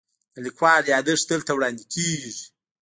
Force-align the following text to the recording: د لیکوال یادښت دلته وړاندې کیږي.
د 0.33 0.35
لیکوال 0.45 0.83
یادښت 0.93 1.25
دلته 1.31 1.51
وړاندې 1.53 1.83
کیږي. 1.93 2.33